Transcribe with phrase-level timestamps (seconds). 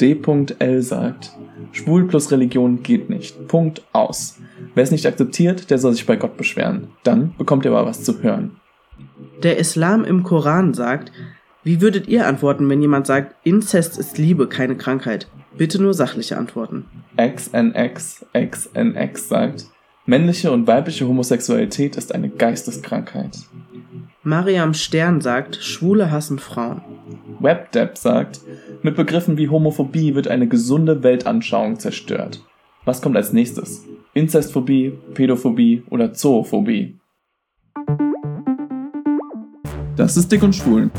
[0.00, 1.32] D.L sagt,
[1.72, 3.48] Schwul plus Religion geht nicht.
[3.48, 4.38] Punkt aus.
[4.74, 6.88] Wer es nicht akzeptiert, der soll sich bei Gott beschweren.
[7.02, 8.56] Dann bekommt er aber was zu hören.
[9.42, 11.12] Der Islam im Koran sagt,
[11.62, 15.28] wie würdet ihr antworten, wenn jemand sagt, Inzest ist Liebe, keine Krankheit?
[15.56, 16.86] Bitte nur sachliche Antworten.
[17.16, 19.66] XNX XNX sagt,
[20.06, 23.38] männliche und weibliche Homosexualität ist eine Geisteskrankheit.
[24.22, 26.82] Mariam Stern sagt, Schwule hassen Frauen.
[27.40, 28.40] WebDev sagt,
[28.82, 32.44] mit Begriffen wie Homophobie wird eine gesunde Weltanschauung zerstört.
[32.84, 33.84] Was kommt als nächstes?
[34.14, 36.98] Inzestphobie, Pädophobie oder Zoophobie?
[39.96, 40.90] Das ist Dick und Schwulen,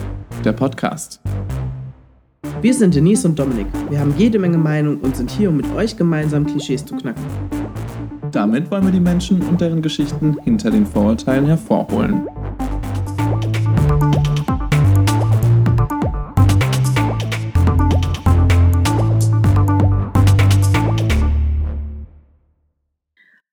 [0.45, 1.21] der Podcast.
[2.61, 3.65] Wir sind Denise und Dominik.
[3.89, 7.23] Wir haben jede Menge Meinung und sind hier, um mit euch gemeinsam Klischees zu knacken.
[8.31, 12.27] Damit wollen wir die Menschen und deren Geschichten hinter den Vorurteilen hervorholen.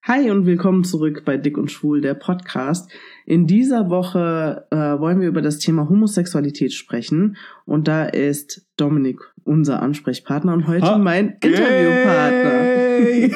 [0.09, 2.89] Hi und willkommen zurück bei Dick und Schwul, der Podcast.
[3.27, 9.19] In dieser Woche äh, wollen wir über das Thema Homosexualität sprechen und da ist Dominik
[9.43, 13.29] unser Ansprechpartner und heute ha mein Interviewpartner.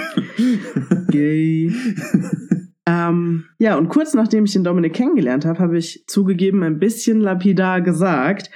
[1.11, 1.71] Gay.
[2.87, 7.21] ähm, ja, und kurz nachdem ich den Dominik kennengelernt habe, habe ich zugegeben ein bisschen
[7.21, 8.49] lapidar gesagt,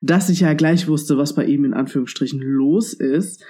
[0.00, 3.44] dass ich ja gleich wusste, was bei ihm in Anführungsstrichen los ist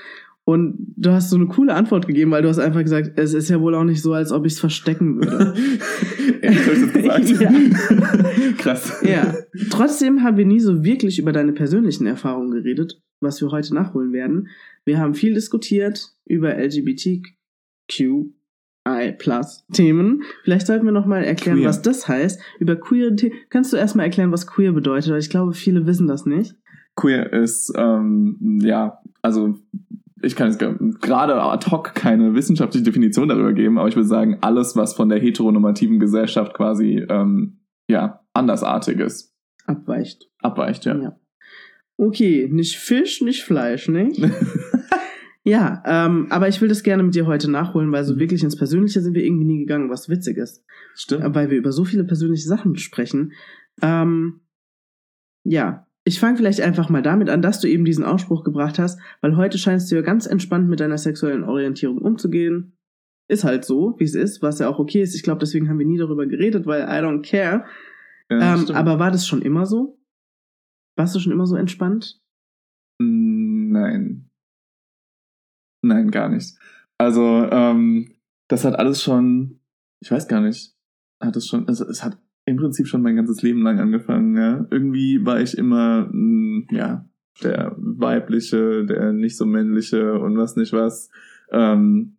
[0.48, 3.50] und du hast so eine coole Antwort gegeben, weil du hast einfach gesagt, es ist
[3.50, 5.52] ja wohl auch nicht so, als ob ich es verstecken würde.
[6.41, 6.60] Ehrlich,
[6.94, 7.38] ich das gesagt?
[7.42, 8.52] ja.
[8.56, 9.02] Krass.
[9.02, 9.34] Ja.
[9.69, 14.14] Trotzdem haben wir nie so wirklich über deine persönlichen Erfahrungen geredet, was wir heute nachholen
[14.14, 14.48] werden.
[14.86, 18.32] Wir haben viel diskutiert über LGBTQI
[19.19, 20.22] Plus Themen.
[20.44, 21.69] Vielleicht sollten wir nochmal erklären, queer.
[21.69, 22.41] was das heißt.
[22.58, 23.34] Über queer Themen.
[23.50, 25.12] Kannst du erstmal erklären, was queer bedeutet?
[25.12, 26.54] Weil ich glaube, viele wissen das nicht.
[26.96, 29.58] Queer ist, ähm, ja, also
[30.22, 30.58] ich kann jetzt
[31.00, 35.08] gerade ad hoc keine wissenschaftliche Definition darüber geben, aber ich würde sagen, alles, was von
[35.08, 39.34] der heteronormativen Gesellschaft quasi ähm, ja, andersartig ist.
[39.66, 40.28] Abweicht.
[40.41, 40.97] Abweicht, ja.
[40.97, 41.20] ja.
[41.97, 44.12] Okay, nicht Fisch, nicht Fleisch, ne?
[45.44, 48.20] ja, ähm, aber ich will das gerne mit dir heute nachholen, weil so mhm.
[48.20, 50.64] wirklich ins Persönliche sind wir irgendwie nie gegangen, was witzig ist.
[50.94, 51.34] Stimmt.
[51.34, 53.32] Weil wir über so viele persönliche Sachen sprechen.
[53.82, 54.43] Ähm,
[55.44, 58.98] ja, ich fange vielleicht einfach mal damit an, dass du eben diesen Ausspruch gebracht hast,
[59.20, 62.78] weil heute scheinst du ja ganz entspannt mit deiner sexuellen Orientierung umzugehen.
[63.30, 65.14] Ist halt so, wie es ist, was ja auch okay ist.
[65.14, 67.66] Ich glaube, deswegen haben wir nie darüber geredet, weil I don't care.
[68.30, 70.00] Ja, ähm, aber war das schon immer so?
[70.96, 72.22] Warst du schon immer so entspannt?
[72.98, 74.30] Nein.
[75.84, 76.56] Nein, gar nicht.
[76.96, 78.14] Also, ähm,
[78.48, 79.60] das hat alles schon,
[80.00, 80.75] ich weiß gar nicht,
[81.22, 84.36] hat es schon, also es hat im Prinzip schon mein ganzes Leben lang angefangen.
[84.36, 84.66] Ja.
[84.70, 87.04] Irgendwie war ich immer, hm, ja,
[87.42, 91.10] der weibliche, der nicht so männliche und was nicht was.
[91.53, 92.16] Ähm,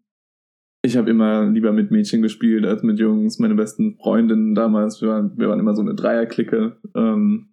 [0.81, 3.39] ich habe immer lieber mit Mädchen gespielt als mit Jungs.
[3.39, 6.78] Meine besten Freundinnen damals, wir waren, wir waren immer so eine Dreierklicke.
[6.95, 7.50] Ähm,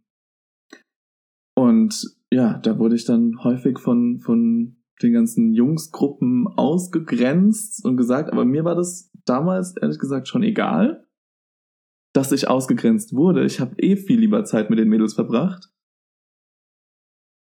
[1.56, 8.30] und ja, da wurde ich dann häufig von, von den ganzen Jungsgruppen ausgegrenzt und gesagt,
[8.30, 11.05] aber mir war das damals ehrlich gesagt schon egal
[12.16, 13.44] dass ich ausgegrenzt wurde.
[13.44, 15.70] Ich habe eh viel lieber Zeit mit den Mädels verbracht.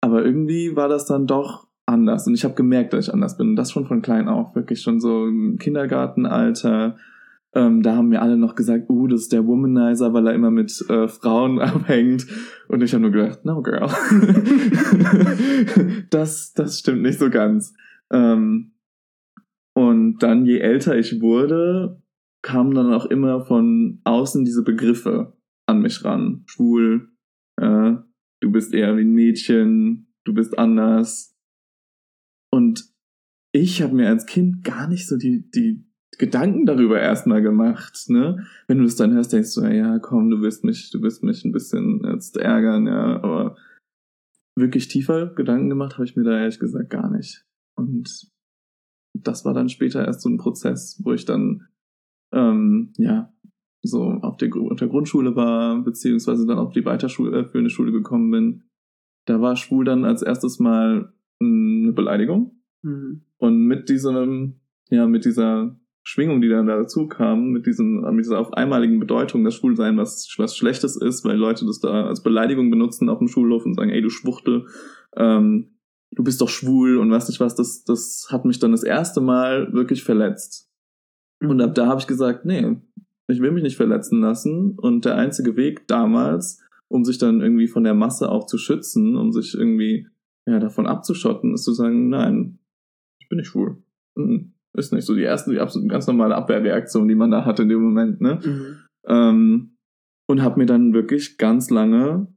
[0.01, 2.25] Aber irgendwie war das dann doch anders.
[2.25, 3.49] Und ich habe gemerkt, dass ich anders bin.
[3.49, 4.55] Und das schon von klein auf.
[4.55, 6.95] Wirklich schon so im Kindergartenalter.
[7.53, 10.51] Ähm, da haben mir alle noch gesagt, uh, das ist der Womanizer, weil er immer
[10.51, 12.25] mit äh, Frauen abhängt.
[12.69, 13.89] Und ich habe nur gedacht, no girl.
[16.09, 17.73] das, das stimmt nicht so ganz.
[18.09, 18.71] Ähm,
[19.73, 22.00] und dann, je älter ich wurde,
[22.43, 25.37] kamen dann auch immer von außen diese Begriffe
[25.67, 26.43] an mich ran.
[26.47, 27.11] Schwul,
[27.57, 27.93] äh,
[28.41, 31.35] du bist eher wie ein Mädchen, du bist anders.
[32.51, 32.91] Und
[33.53, 35.85] ich habe mir als Kind gar nicht so die, die
[36.17, 38.45] Gedanken darüber erstmal gemacht, ne?
[38.67, 41.45] Wenn du das dann hörst, denkst du, ja, komm, du wirst mich, du wirst mich
[41.45, 43.55] ein bisschen jetzt ärgern, ja, aber
[44.57, 47.45] wirklich tiefer Gedanken gemacht habe ich mir da ehrlich gesagt gar nicht.
[47.77, 48.29] Und
[49.13, 51.67] das war dann später erst so ein Prozess, wo ich dann
[52.31, 53.31] ähm, ja,
[53.83, 58.31] so auf der, auf der Grundschule war, beziehungsweise dann auf die weiterführende äh, Schule gekommen
[58.31, 58.63] bin,
[59.25, 62.61] da war schwul dann als erstes Mal eine Beleidigung.
[62.83, 63.21] Mhm.
[63.37, 68.39] Und mit diesem, ja, mit dieser Schwingung, die dann dazu kam, mit diesem, mit dieser
[68.39, 72.71] auf einmaligen Bedeutung, dass Schwulsein was, was Schlechtes ist, weil Leute das da als Beleidigung
[72.71, 74.65] benutzen auf dem Schulhof und sagen, ey, du Schwuchtel,
[75.15, 75.77] ähm,
[76.11, 79.21] du bist doch schwul und was nicht was, das, das hat mich dann das erste
[79.21, 80.70] Mal wirklich verletzt.
[81.49, 82.77] Und ab da habe ich gesagt, nee,
[83.27, 84.77] ich will mich nicht verletzen lassen.
[84.77, 89.15] Und der einzige Weg damals, um sich dann irgendwie von der Masse auch zu schützen,
[89.15, 90.07] um sich irgendwie,
[90.45, 92.59] ja, davon abzuschotten, ist zu sagen, nein,
[93.19, 93.77] ich bin nicht schwul.
[94.15, 94.53] Mhm.
[94.73, 97.69] Ist nicht so die erste, die absolut ganz normale Abwehrreaktion, die man da hat in
[97.69, 98.39] dem Moment, ne?
[98.43, 98.77] Mhm.
[99.05, 99.77] Ähm,
[100.27, 102.27] und habe mir dann wirklich ganz lange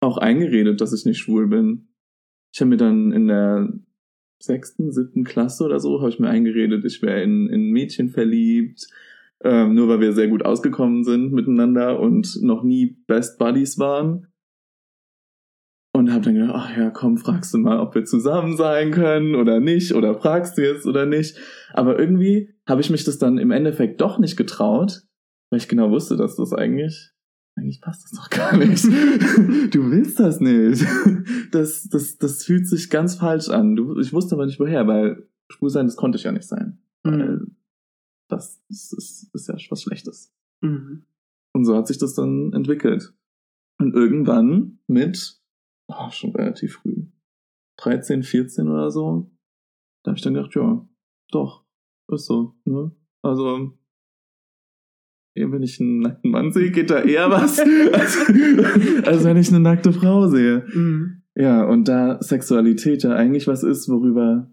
[0.00, 1.88] auch eingeredet, dass ich nicht schwul bin.
[2.52, 3.68] Ich habe mir dann in der
[4.38, 8.86] sechsten, siebten Klasse oder so, habe ich mir eingeredet, ich wäre in, in Mädchen verliebt,
[9.42, 14.28] ähm, nur weil wir sehr gut ausgekommen sind miteinander und noch nie Best Buddies waren.
[15.92, 19.34] Und habe dann gedacht, ach ja, komm, fragst du mal, ob wir zusammen sein können
[19.34, 21.38] oder nicht, oder fragst du jetzt oder nicht.
[21.72, 25.04] Aber irgendwie habe ich mich das dann im Endeffekt doch nicht getraut,
[25.50, 27.12] weil ich genau wusste, dass das eigentlich,
[27.56, 28.84] eigentlich passt das doch gar nicht.
[28.84, 30.84] du willst das nicht.
[31.52, 33.76] Das, das, das fühlt sich ganz falsch an.
[33.76, 36.78] Du, ich wusste aber nicht woher, weil schwul sein, das konnte ich ja nicht sein.
[37.02, 37.56] Weil Mhm.
[38.28, 40.34] das, das ist, ist ja was Schlechtes.
[40.60, 41.04] Mhm.
[41.54, 43.14] Und so hat sich das dann entwickelt.
[43.78, 45.40] Und irgendwann mit,
[45.88, 47.06] oh, schon relativ früh,
[47.78, 49.30] 13, 14 oder so,
[50.02, 50.86] da habe ich dann gedacht, ja,
[51.30, 51.64] doch,
[52.12, 52.54] ist so.
[52.64, 52.90] Ne?
[53.22, 53.78] Also,
[55.36, 57.58] wenn ich einen nackten Mann sehe, geht da eher was,
[57.92, 58.18] als,
[59.06, 60.64] als wenn ich eine nackte Frau sehe.
[60.72, 61.22] Mhm.
[61.34, 64.50] Ja, und da Sexualität ja eigentlich was ist, worüber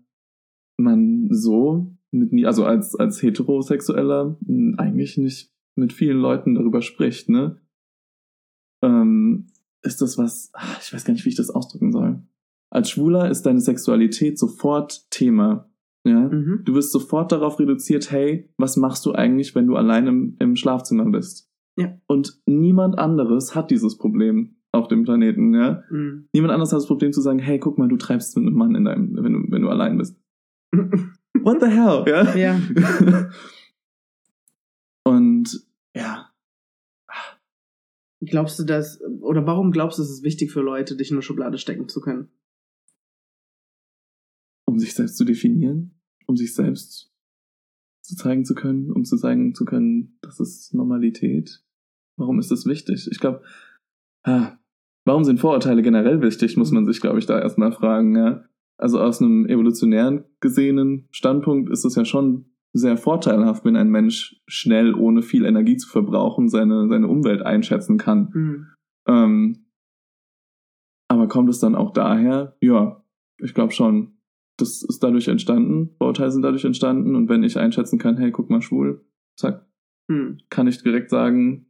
[0.77, 4.37] man so mit nie, also als, als Heterosexueller
[4.77, 7.57] eigentlich nicht mit vielen Leuten darüber spricht, ne?
[8.83, 9.47] Ähm,
[9.81, 12.21] ist das was, ach, ich weiß gar nicht, wie ich das ausdrücken soll.
[12.69, 15.69] Als Schwuler ist deine Sexualität sofort Thema.
[16.05, 16.19] Ja?
[16.29, 16.61] Mhm.
[16.65, 20.55] Du wirst sofort darauf reduziert, hey, was machst du eigentlich, wenn du allein im, im
[20.55, 21.49] Schlafzimmer bist?
[21.75, 21.97] Ja.
[22.07, 25.83] Und niemand anderes hat dieses Problem auf dem Planeten, ja?
[25.89, 26.27] Mhm.
[26.33, 28.75] Niemand anderes hat das Problem zu sagen, hey, guck mal, du treibst mit einem Mann
[28.75, 30.19] in deinem, wenn du, wenn du allein bist.
[30.73, 32.35] What the hell, ja?
[32.35, 32.59] Ja.
[35.05, 36.33] Und ja,
[38.25, 41.21] Glaubst du das, oder warum glaubst du, es ist wichtig für Leute, dich in eine
[41.21, 42.29] Schublade stecken zu können?
[44.73, 45.91] Um sich selbst zu definieren,
[46.25, 47.13] um sich selbst
[48.01, 51.63] zu zeigen zu können, um zu sagen zu können, das ist Normalität.
[52.17, 53.07] Warum ist das wichtig?
[53.09, 53.43] Ich glaube,
[54.23, 54.57] ah,
[55.05, 58.15] warum sind Vorurteile generell wichtig, muss man sich, glaube ich, da erstmal fragen.
[58.15, 58.45] Ja?
[58.77, 64.41] Also aus einem evolutionären gesehenen Standpunkt ist es ja schon sehr vorteilhaft, wenn ein Mensch
[64.47, 68.31] schnell, ohne viel Energie zu verbrauchen, seine, seine Umwelt einschätzen kann.
[68.33, 68.67] Mhm.
[69.07, 69.65] Ähm,
[71.09, 72.57] aber kommt es dann auch daher?
[72.59, 73.05] Ja,
[73.37, 74.13] ich glaube schon.
[74.57, 78.49] Das ist dadurch entstanden, Vorurteile sind dadurch entstanden und wenn ich einschätzen kann, hey, guck
[78.49, 79.03] mal, schwul,
[79.39, 79.65] zack,
[80.09, 80.39] Mhm.
[80.49, 81.67] kann ich direkt sagen,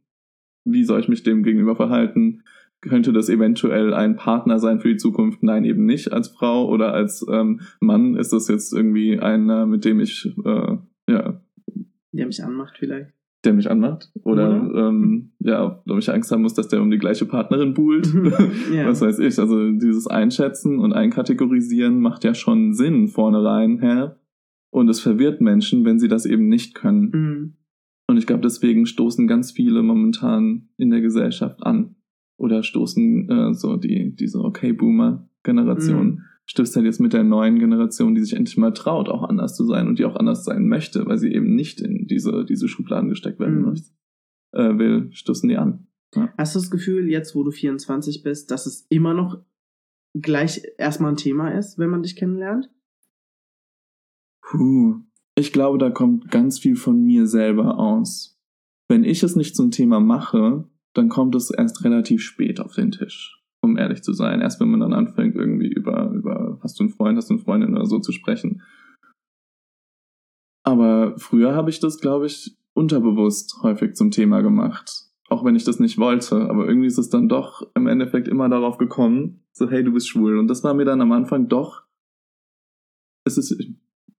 [0.66, 2.42] wie soll ich mich dem gegenüber verhalten?
[2.80, 5.42] Könnte das eventuell ein Partner sein für die Zukunft?
[5.42, 9.84] Nein, eben nicht als Frau oder als ähm, Mann ist das jetzt irgendwie einer, mit
[9.84, 10.76] dem ich, äh,
[11.08, 11.40] ja,
[12.12, 13.12] Der mich anmacht vielleicht.
[13.44, 14.88] Der mich anmacht oder, Oder?
[14.88, 18.12] ähm, ja, ob ich Angst haben muss, dass der um die gleiche Partnerin buhlt.
[18.72, 18.86] Ja.
[18.86, 24.18] Was weiß ich, also dieses Einschätzen und Einkategorisieren macht ja schon Sinn vornherein her.
[24.70, 27.10] Und es verwirrt Menschen, wenn sie das eben nicht können.
[27.12, 27.52] Mhm.
[28.08, 31.94] Und ich glaube, deswegen stoßen ganz viele momentan in der Gesellschaft an.
[32.36, 36.06] Oder stoßen äh, so die, diese Okay-Boomer-Generation.
[36.06, 36.22] Mhm.
[36.46, 39.64] Stößt halt jetzt mit der neuen Generation, die sich endlich mal traut, auch anders zu
[39.64, 43.08] sein und die auch anders sein möchte, weil sie eben nicht in diese, diese Schubladen
[43.08, 43.64] gesteckt werden Mhm.
[43.68, 43.90] möchte,
[44.52, 45.86] äh, will, stoßen die an.
[46.38, 49.42] Hast du das Gefühl, jetzt wo du 24 bist, dass es immer noch
[50.14, 52.70] gleich erstmal ein Thema ist, wenn man dich kennenlernt?
[54.42, 55.00] Puh.
[55.36, 58.38] Ich glaube, da kommt ganz viel von mir selber aus.
[58.88, 62.92] Wenn ich es nicht zum Thema mache, dann kommt es erst relativ spät auf den
[62.92, 64.40] Tisch, um ehrlich zu sein.
[64.40, 67.42] Erst wenn man dann anfängt, irgendwie über, über hast du einen Freund, hast du eine
[67.42, 68.62] Freundin oder so zu sprechen.
[70.64, 75.08] Aber früher habe ich das, glaube ich, unterbewusst häufig zum Thema gemacht.
[75.28, 76.48] Auch wenn ich das nicht wollte.
[76.48, 80.08] Aber irgendwie ist es dann doch im Endeffekt immer darauf gekommen, so, hey, du bist
[80.08, 80.38] schwul.
[80.38, 81.84] Und das war mir dann am Anfang doch,
[83.26, 83.56] es ist,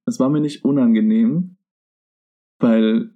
[0.06, 1.58] es war mir nicht unangenehm,
[2.60, 3.15] weil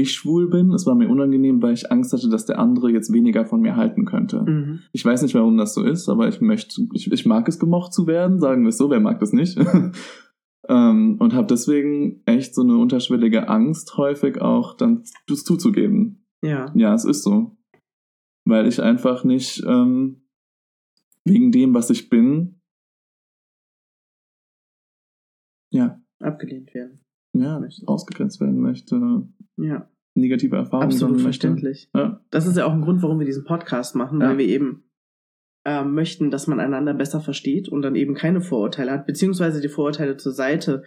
[0.00, 0.72] ich schwul bin.
[0.72, 3.76] Es war mir unangenehm, weil ich Angst hatte, dass der andere jetzt weniger von mir
[3.76, 4.42] halten könnte.
[4.42, 4.80] Mhm.
[4.92, 7.92] Ich weiß nicht, warum das so ist, aber ich möchte, ich, ich mag es gemocht
[7.92, 9.58] zu werden, sagen wir es so, wer mag das nicht?
[10.68, 16.24] ähm, und habe deswegen echt so eine unterschwellige Angst häufig auch dann das zuzugeben.
[16.42, 16.72] Ja.
[16.74, 17.56] Ja, es ist so.
[18.44, 20.22] Weil ich einfach nicht ähm,
[21.24, 22.60] wegen dem, was ich bin,
[25.70, 27.00] ja, Abgelehnt werden.
[27.34, 28.96] ja, ausgegrenzt werden möchte,
[29.58, 29.88] Ja.
[30.14, 31.88] negative Erfahrungen Absolut verständlich.
[31.94, 32.20] Ja.
[32.30, 34.28] Das ist ja auch ein Grund, warum wir diesen Podcast machen, Ja.
[34.30, 34.84] weil wir eben
[35.64, 39.68] äh, möchten, dass man einander besser versteht und dann eben keine Vorurteile hat, beziehungsweise die
[39.68, 40.82] Vorurteile zur Seite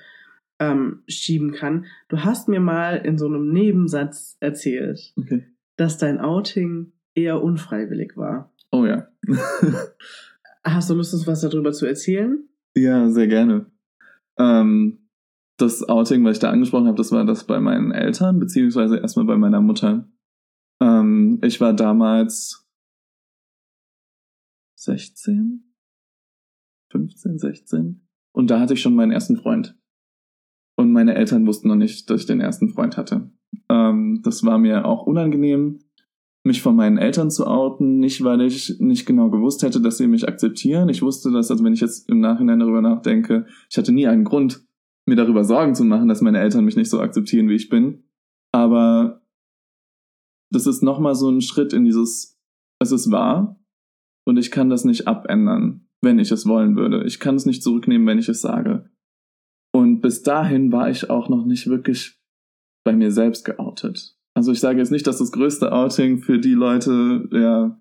[0.59, 1.85] ähm, schieben kann.
[2.07, 5.45] Du hast mir mal in so einem Nebensatz erzählt, Okay.
[5.77, 8.53] dass dein Outing eher unfreiwillig war.
[8.71, 9.07] Oh ja.
[10.63, 12.47] Hast du Lust, uns was darüber zu erzählen?
[12.75, 13.65] Ja, sehr gerne.
[14.37, 14.99] Ähm,
[15.61, 19.25] das Outing, was ich da angesprochen habe, das war das bei meinen Eltern, beziehungsweise erstmal
[19.25, 20.09] bei meiner Mutter.
[20.81, 22.67] Ähm, ich war damals
[24.75, 25.75] 16,
[26.91, 29.77] 15, 16 und da hatte ich schon meinen ersten Freund.
[30.77, 33.31] Und meine Eltern wussten noch nicht, dass ich den ersten Freund hatte.
[33.69, 35.79] Ähm, das war mir auch unangenehm,
[36.43, 40.07] mich von meinen Eltern zu outen, nicht weil ich nicht genau gewusst hätte, dass sie
[40.07, 40.89] mich akzeptieren.
[40.89, 44.23] Ich wusste das, also wenn ich jetzt im Nachhinein darüber nachdenke, ich hatte nie einen
[44.23, 44.65] Grund,
[45.07, 48.03] mir darüber Sorgen zu machen, dass meine Eltern mich nicht so akzeptieren, wie ich bin.
[48.53, 49.21] Aber
[50.51, 52.39] das ist nochmal so ein Schritt in dieses,
[52.79, 53.59] es ist wahr
[54.25, 57.05] und ich kann das nicht abändern, wenn ich es wollen würde.
[57.05, 58.89] Ich kann es nicht zurücknehmen, wenn ich es sage.
[59.73, 62.19] Und bis dahin war ich auch noch nicht wirklich
[62.83, 64.17] bei mir selbst geoutet.
[64.33, 67.79] Also ich sage jetzt nicht, dass das größte Outing für die Leute ja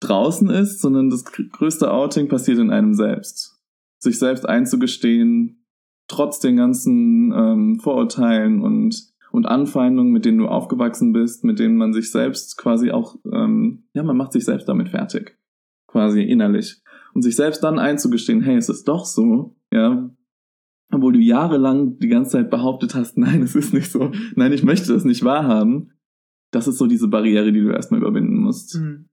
[0.00, 3.60] draußen ist, sondern das größte Outing passiert in einem selbst.
[4.02, 5.61] Sich selbst einzugestehen,
[6.08, 11.76] trotz den ganzen ähm, Vorurteilen und und Anfeindungen, mit denen du aufgewachsen bist, mit denen
[11.76, 15.38] man sich selbst quasi auch, ähm, ja, man macht sich selbst damit fertig,
[15.86, 16.82] quasi innerlich.
[17.14, 20.10] Und sich selbst dann einzugestehen, hey, es ist doch so, ja,
[20.90, 24.62] obwohl du jahrelang die ganze Zeit behauptet hast, nein, es ist nicht so, nein, ich
[24.62, 25.92] möchte das nicht wahrhaben,
[26.50, 28.78] das ist so diese Barriere, die du erstmal überwinden musst.
[28.78, 29.08] Mhm.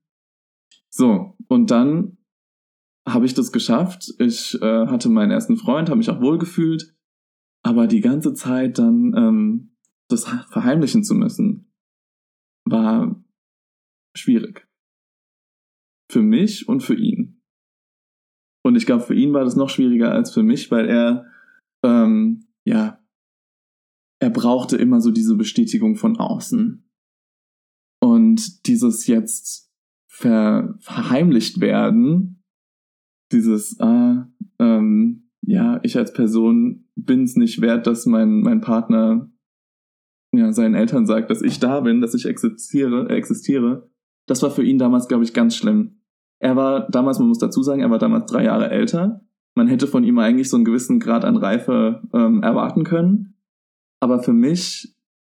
[0.90, 2.18] So, und dann
[3.12, 4.14] habe ich das geschafft.
[4.18, 6.94] Ich äh, hatte meinen ersten Freund, habe mich auch wohlgefühlt,
[7.62, 9.76] aber die ganze Zeit dann ähm,
[10.08, 11.72] das verheimlichen zu müssen,
[12.64, 13.22] war
[14.16, 14.68] schwierig.
[16.10, 17.42] Für mich und für ihn.
[18.64, 21.26] Und ich glaube, für ihn war das noch schwieriger als für mich, weil er
[21.82, 23.02] ähm, ja,
[24.20, 26.86] er brauchte immer so diese Bestätigung von außen.
[28.02, 29.72] Und dieses jetzt
[30.06, 32.39] ver verheimlicht werden,
[33.32, 39.30] dieses, ah, ähm, ja, ich als Person bin es nicht wert, dass mein, mein Partner
[40.32, 43.90] ja, seinen Eltern sagt, dass ich da bin, dass ich existiere, existiere.
[44.26, 46.02] Das war für ihn damals, glaube ich, ganz schlimm.
[46.38, 49.22] Er war damals, man muss dazu sagen, er war damals drei Jahre älter
[49.54, 53.34] man hätte von ihm eigentlich so einen gewissen Grad an Reife ähm, erwarten können.
[54.00, 54.94] Aber für mich,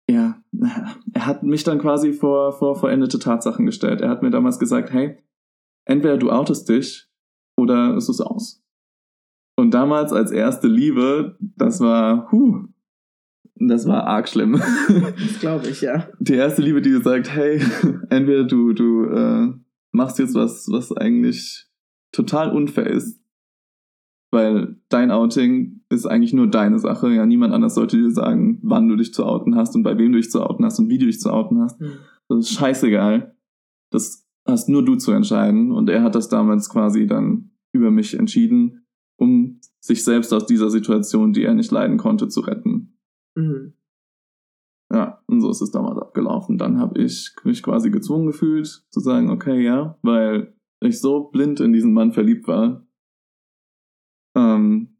[0.08, 0.42] ja,
[1.12, 4.00] er hat mich dann quasi vor, vor vollendete Tatsachen gestellt.
[4.00, 5.18] Er hat mir damals gesagt, hey,
[5.84, 7.10] entweder du outest dich
[7.64, 8.62] oder es ist aus.
[9.56, 12.64] Und damals als erste Liebe, das war, huh,
[13.56, 14.60] das war arg schlimm.
[14.88, 16.08] Das glaube ich, ja.
[16.18, 17.60] Die erste Liebe, die sagt, hey,
[18.10, 19.52] entweder du, du äh,
[19.92, 21.66] machst jetzt was, was eigentlich
[22.12, 23.20] total unfair ist,
[24.32, 27.12] weil dein Outing ist eigentlich nur deine Sache.
[27.12, 30.12] Ja, niemand anders sollte dir sagen, wann du dich zu outen hast und bei wem
[30.12, 31.80] du dich zu outen hast und wie du dich zu outen hast.
[31.80, 31.92] Mhm.
[32.28, 33.36] Das ist scheißegal.
[33.90, 35.70] Das hast nur du zu entscheiden.
[35.70, 38.86] Und er hat das damals quasi dann über mich entschieden,
[39.18, 42.98] um sich selbst aus dieser Situation, die er nicht leiden konnte, zu retten.
[43.34, 43.74] Mhm.
[44.92, 46.56] Ja, und so ist es damals abgelaufen.
[46.56, 51.60] Dann habe ich mich quasi gezwungen gefühlt, zu sagen, okay, ja, weil ich so blind
[51.60, 52.86] in diesen Mann verliebt war,
[54.36, 54.93] ähm,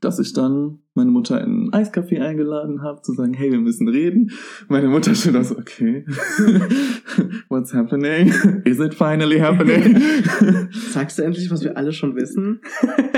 [0.00, 3.88] dass ich dann meine Mutter in einen Eiscafé eingeladen habe, zu sagen, hey, wir müssen
[3.88, 4.30] reden.
[4.68, 6.04] Meine Mutter steht da so, okay,
[7.48, 8.28] what's happening?
[8.64, 10.00] Is it finally happening?
[10.72, 12.60] Sagst du endlich, was wir alle schon wissen?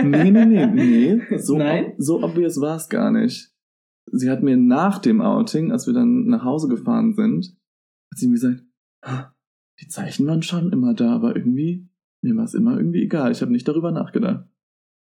[0.02, 1.38] nee, nee, nee, nee.
[1.38, 1.92] So, Nein?
[1.98, 3.52] so obvious war es gar nicht.
[4.12, 7.56] Sie hat mir nach dem Outing, als wir dann nach Hause gefahren sind,
[8.10, 8.62] hat sie mir gesagt,
[9.80, 11.88] die Zeichen waren schon immer da, aber irgendwie,
[12.22, 13.32] mir war es immer irgendwie egal.
[13.32, 14.46] Ich habe nicht darüber nachgedacht.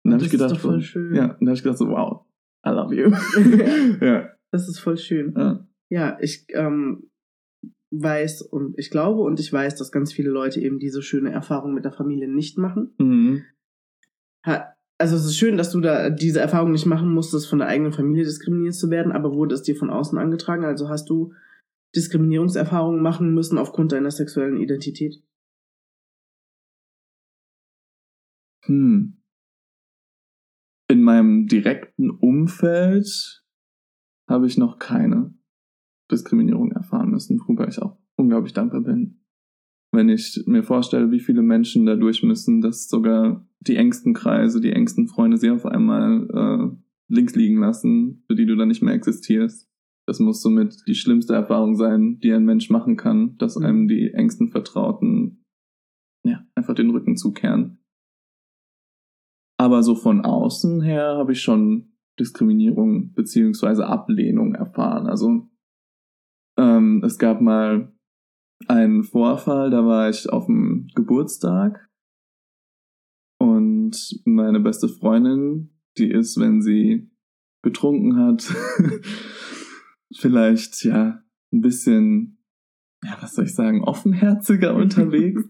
[0.05, 1.14] Und dann habe ich gedacht, ist voll schön.
[1.14, 2.25] ja, und dann habe ich gedacht so, wow,
[2.67, 3.11] I love you.
[4.05, 4.31] ja.
[4.50, 5.35] Das ist voll schön.
[5.37, 7.11] Ja, ja ich ähm,
[7.90, 11.75] weiß und ich glaube und ich weiß, dass ganz viele Leute eben diese schöne Erfahrung
[11.75, 12.95] mit der Familie nicht machen.
[12.99, 13.45] Mhm.
[14.99, 17.93] Also es ist schön, dass du da diese Erfahrung nicht machen musstest, von der eigenen
[17.93, 20.64] Familie diskriminiert zu werden, aber wurde es dir von außen angetragen?
[20.64, 21.35] Also hast du
[21.95, 25.23] Diskriminierungserfahrungen machen müssen aufgrund deiner sexuellen Identität?
[28.64, 29.17] Hm
[30.88, 33.45] in meinem direkten Umfeld
[34.28, 35.35] habe ich noch keine
[36.11, 39.21] Diskriminierung erfahren müssen, worüber ich auch unglaublich dankbar bin.
[39.92, 44.61] Wenn ich mir vorstelle, wie viele Menschen da durch müssen, dass sogar die engsten Kreise,
[44.61, 46.76] die engsten Freunde sie auf einmal äh,
[47.09, 49.68] links liegen lassen, für die du dann nicht mehr existierst.
[50.07, 53.64] Das muss somit die schlimmste Erfahrung sein, die ein Mensch machen kann, dass mhm.
[53.64, 55.45] einem die engsten Vertrauten
[56.25, 57.77] ja, einfach den Rücken zukehren.
[59.58, 65.06] Aber so von außen her habe ich schon Diskriminierung beziehungsweise Ablehnung erfahren.
[65.06, 65.48] Also
[66.58, 67.92] ähm, es gab mal
[68.66, 71.88] einen Vorfall, da war ich auf dem Geburtstag
[73.40, 77.10] und Und meine beste Freundin, die ist, wenn sie
[77.62, 78.42] betrunken hat,
[80.14, 81.22] vielleicht ja
[81.52, 82.44] ein bisschen,
[83.02, 85.42] ja, was soll ich sagen, offenherziger unterwegs.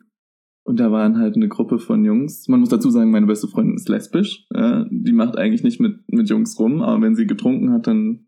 [0.69, 2.47] Und da waren halt eine Gruppe von Jungs.
[2.47, 4.47] Man muss dazu sagen, meine beste Freundin ist lesbisch.
[4.53, 8.27] Ja, die macht eigentlich nicht mit, mit Jungs rum, aber wenn sie getrunken hat, dann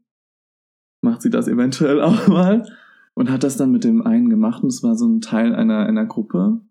[1.03, 2.67] macht sie das eventuell auch mal.
[3.13, 5.85] Und hat das dann mit dem einen gemacht und es war so ein Teil einer,
[5.85, 6.63] einer Gruppe.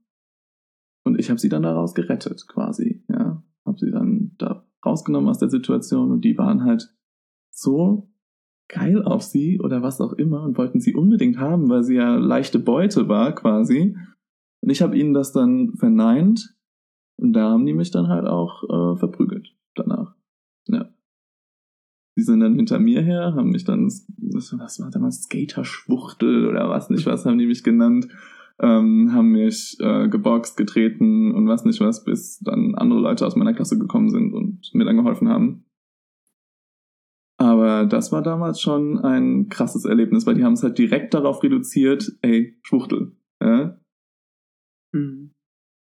[1.04, 3.04] Und ich habe sie dann daraus gerettet, quasi.
[3.08, 6.96] Ja, habe sie dann da rausgenommen aus der Situation und die waren halt
[7.52, 8.10] so
[8.70, 12.16] geil auf sie oder was auch immer und wollten sie unbedingt haben, weil sie ja
[12.16, 13.96] leichte Beute war, quasi.
[14.62, 16.56] Und ich habe ihnen das dann verneint
[17.18, 20.16] und da haben die mich dann halt auch äh, verprügelt danach.
[20.68, 20.90] Ja.
[22.18, 26.70] Die sind dann hinter mir her, haben mich dann, was, was war damals, Skater-Schwuchtel oder
[26.70, 28.10] was nicht was, haben die mich genannt,
[28.60, 33.36] ähm, haben mich äh, geboxt, getreten und was nicht was, bis dann andere Leute aus
[33.38, 35.66] meiner Klasse gekommen sind und mir dann geholfen haben.
[37.38, 41.42] Aber das war damals schon ein krasses Erlebnis, weil die haben es halt direkt darauf
[41.42, 43.16] reduziert, ey, Schwuchtel.
[43.42, 43.80] Ja?
[44.92, 45.32] Mhm.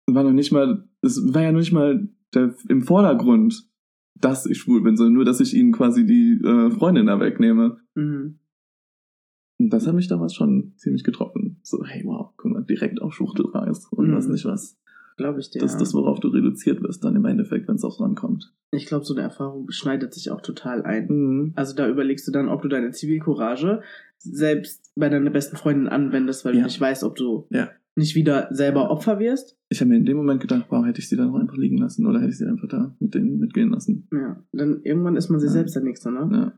[0.07, 3.69] War noch nicht mal, es war ja noch nicht mal der, im Vordergrund,
[4.15, 7.79] dass ich schwul bin, sondern nur, dass ich ihnen quasi die äh, Freundin da wegnehme.
[7.95, 8.39] Mhm.
[9.61, 11.59] Und das hat mich damals schon ziemlich getroffen.
[11.63, 14.15] So, hey, wow, guck mal, direkt auf Schwuchtelreis und mhm.
[14.15, 14.79] was nicht was.
[15.17, 15.59] Glaube ich dir.
[15.59, 18.55] Das ist das, worauf du reduziert wirst dann im Endeffekt, wenn es auch rankommt.
[18.71, 21.09] Ich glaube, so eine Erfahrung schneidet sich auch total ein.
[21.09, 21.53] Mhm.
[21.57, 23.83] Also da überlegst du dann, ob du deine Zivilcourage
[24.19, 26.61] selbst bei deiner besten Freundin anwendest, weil ja.
[26.61, 29.59] du nicht weißt, ob du ja nicht wieder selber Opfer wirst.
[29.69, 31.77] Ich habe mir in dem Moment gedacht, warum hätte ich sie dann auch einfach liegen
[31.77, 34.09] lassen oder hätte ich sie einfach da mit denen mitgehen lassen.
[34.13, 35.55] Ja, dann irgendwann ist man sich ja.
[35.55, 36.29] selbst der Nächste, ne?
[36.33, 36.53] Ja.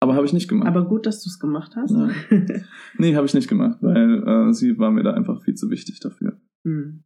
[0.00, 0.68] Aber habe ich nicht gemacht.
[0.68, 1.92] Aber gut, dass du es gemacht hast.
[1.92, 2.10] Ja.
[2.98, 6.00] nee, habe ich nicht gemacht, weil äh, sie war mir da einfach viel zu wichtig
[6.00, 6.38] dafür.
[6.64, 7.02] Hm.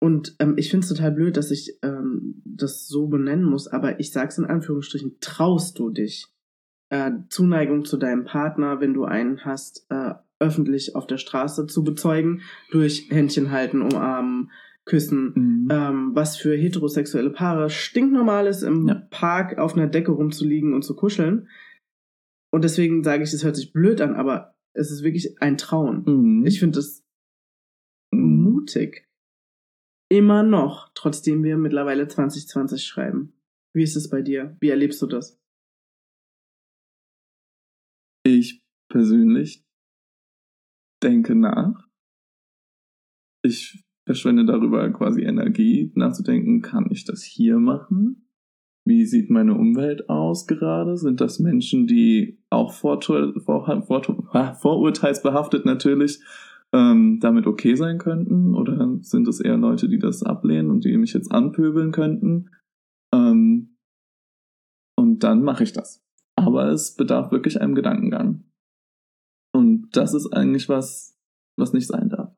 [0.00, 4.00] Und ähm, ich finde es total blöd, dass ich ähm, das so benennen muss, aber
[4.00, 6.28] ich sag's in Anführungsstrichen, traust du dich,
[6.90, 11.84] äh, Zuneigung zu deinem Partner, wenn du einen hast, äh, öffentlich auf der Straße zu
[11.84, 14.50] bezeugen, durch Händchen halten, umarmen,
[14.84, 15.68] küssen, mhm.
[15.70, 18.94] ähm, was für heterosexuelle Paare stinknormal ist, im ja.
[19.10, 21.48] Park auf einer Decke rumzuliegen und zu kuscheln.
[22.52, 26.04] Und deswegen sage ich, es hört sich blöd an, aber es ist wirklich ein Trauen.
[26.06, 26.46] Mhm.
[26.46, 27.04] Ich finde es
[28.12, 29.08] mutig.
[30.10, 33.32] Immer noch, trotzdem wir mittlerweile 2020 schreiben.
[33.74, 34.56] Wie ist es bei dir?
[34.60, 35.38] Wie erlebst du das?
[38.24, 39.64] Ich persönlich
[41.02, 41.88] denke nach.
[43.44, 48.28] Ich verschwende darüber quasi Energie, nachzudenken, kann ich das hier machen?
[48.84, 50.96] Wie sieht meine Umwelt aus gerade?
[50.96, 52.72] Sind das Menschen, die auch
[54.60, 56.18] vorurteilsbehaftet natürlich
[56.72, 58.56] ähm, damit okay sein könnten?
[58.56, 62.50] Oder sind es eher Leute, die das ablehnen und die mich jetzt anpöbeln könnten?
[63.14, 63.76] Ähm,
[64.96, 66.04] und dann mache ich das.
[66.34, 68.42] Aber es bedarf wirklich einem Gedankengang.
[69.92, 71.18] Das ist eigentlich was,
[71.56, 72.34] was nicht sein darf.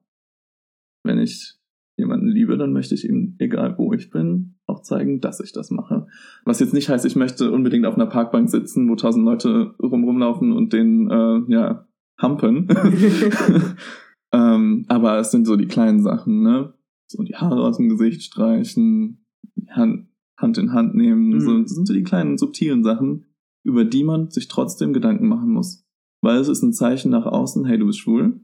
[1.04, 1.58] Wenn ich
[1.96, 5.70] jemanden liebe, dann möchte ich ihm, egal wo ich bin, auch zeigen, dass ich das
[5.70, 6.06] mache.
[6.44, 10.04] Was jetzt nicht heißt, ich möchte unbedingt auf einer Parkbank sitzen, wo tausend Leute rum
[10.04, 11.86] rumlaufen und den, äh, ja,
[12.18, 12.68] hampen.
[14.32, 16.74] ähm, aber es sind so die kleinen Sachen, ne?
[17.06, 19.24] So die Haare aus dem Gesicht streichen,
[19.68, 21.28] Hand, Hand in Hand nehmen.
[21.28, 21.40] Mhm.
[21.40, 23.26] So, das sind so die kleinen subtilen Sachen,
[23.62, 25.83] über die man sich trotzdem Gedanken machen muss.
[26.24, 28.40] Weil es ist ein Zeichen nach außen, hey, du bist schwul.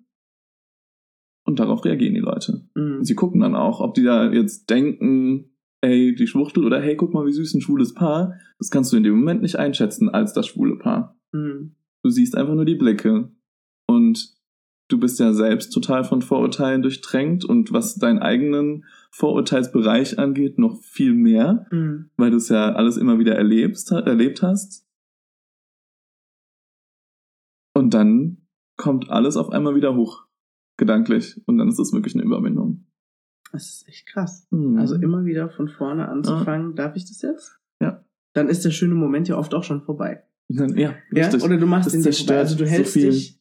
[1.46, 2.68] Und darauf reagieren die Leute.
[2.74, 3.02] Mhm.
[3.02, 7.14] Sie gucken dann auch, ob die da jetzt denken, ey, die Schwuchtel oder hey, guck
[7.14, 8.34] mal, wie süß ein schwules Paar.
[8.58, 11.18] Das kannst du in dem Moment nicht einschätzen als das schwule Paar.
[11.32, 11.74] Mhm.
[12.02, 13.30] Du siehst einfach nur die Blicke.
[13.86, 14.36] Und
[14.88, 20.82] du bist ja selbst total von Vorurteilen durchtränkt und was deinen eigenen Vorurteilsbereich angeht, noch
[20.82, 22.10] viel mehr, mhm.
[22.18, 24.86] weil du es ja alles immer wieder erlebst, erlebt hast.
[27.80, 28.36] Und dann
[28.76, 30.26] kommt alles auf einmal wieder hoch,
[30.76, 31.40] gedanklich.
[31.46, 32.84] Und dann ist das wirklich eine Überwindung.
[33.52, 34.46] Das ist echt krass.
[34.50, 34.76] Mhm.
[34.76, 36.76] Also immer wieder von vorne anzufangen, ja.
[36.76, 37.58] darf ich das jetzt?
[37.80, 38.04] Ja.
[38.34, 40.22] Dann ist der schöne Moment ja oft auch schon vorbei.
[40.50, 41.32] Dann, ja, ja?
[41.42, 43.40] Oder du machst das den zerstört Also du hältst so dich,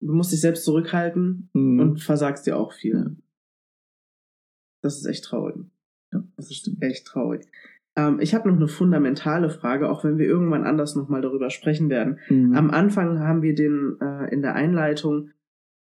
[0.00, 1.80] du musst dich selbst zurückhalten mhm.
[1.80, 3.16] und versagst dir auch viel.
[4.82, 5.56] Das ist echt traurig.
[6.12, 7.46] Ja, das ist echt traurig.
[7.96, 11.90] Ähm, ich habe noch eine fundamentale Frage, auch wenn wir irgendwann anders nochmal darüber sprechen
[11.90, 12.18] werden.
[12.28, 12.54] Mhm.
[12.54, 15.30] Am Anfang haben wir den äh, in der Einleitung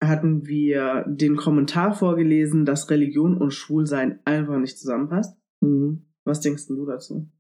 [0.03, 5.39] hatten wir den Kommentar vorgelesen, dass Religion und Schwulsein einfach nicht zusammenpasst.
[5.61, 6.07] Mhm.
[6.25, 7.31] Was denkst du dazu?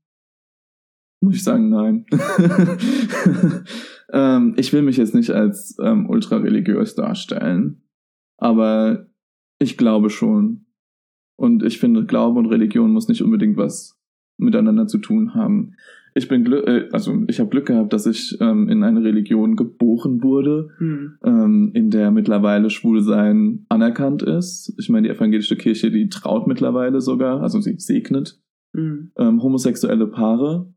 [1.20, 2.07] Muss ich sagen, nein.
[4.12, 7.83] ähm, ich will mich jetzt nicht als ähm, ultra religiös darstellen,
[8.38, 9.07] aber
[9.59, 10.66] ich glaube schon,
[11.37, 14.01] Und ich finde, Glaube und Religion muss nicht unbedingt was
[14.36, 15.74] miteinander zu tun haben.
[16.14, 19.56] Ich bin Glück, äh, also ich habe Glück gehabt, dass ich ähm, in eine Religion
[19.56, 21.18] geboren wurde, Hm.
[21.24, 24.74] ähm, in der mittlerweile Schwulsein anerkannt ist.
[24.78, 28.38] Ich meine, die evangelische Kirche, die traut mittlerweile sogar, also sie segnet
[28.74, 29.12] Hm.
[29.16, 30.72] ähm, homosexuelle Paare.